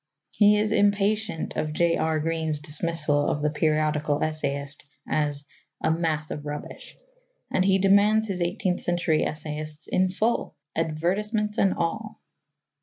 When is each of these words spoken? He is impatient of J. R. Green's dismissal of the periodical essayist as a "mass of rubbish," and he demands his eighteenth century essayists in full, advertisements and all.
He 0.31 0.57
is 0.57 0.71
impatient 0.71 1.55
of 1.55 1.73
J. 1.73 1.95
R. 1.95 2.19
Green's 2.19 2.59
dismissal 2.59 3.29
of 3.29 3.43
the 3.43 3.51
periodical 3.51 4.23
essayist 4.23 4.83
as 5.07 5.45
a 5.79 5.91
"mass 5.91 6.31
of 6.31 6.43
rubbish," 6.43 6.97
and 7.51 7.63
he 7.63 7.77
demands 7.77 8.27
his 8.27 8.41
eighteenth 8.41 8.81
century 8.81 9.23
essayists 9.23 9.87
in 9.87 10.09
full, 10.09 10.55
advertisements 10.75 11.59
and 11.59 11.75
all. 11.75 12.19